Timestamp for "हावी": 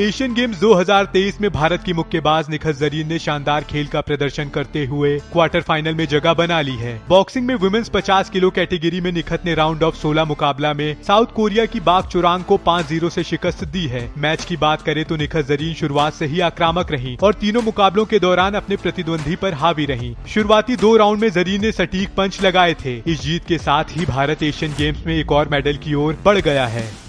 19.54-19.86